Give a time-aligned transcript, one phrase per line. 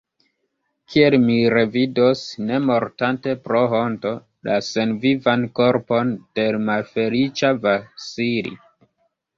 [0.93, 4.15] Kiel mi revidos, ne mortante pro honto,
[4.51, 8.59] la senvivan korpon de l' malfeliĉa Vasili?